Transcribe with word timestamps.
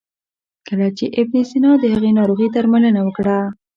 کله 0.67 0.87
چې 0.97 1.05
ابن 1.21 1.39
سینا 1.49 1.71
د 1.79 1.83
هغه 1.93 2.09
ناروغي 2.19 2.47
درملنه 2.55 3.01
وکړه. 3.03 3.37